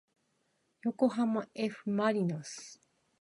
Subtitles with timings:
[0.81, 2.81] よこはまえふまりのす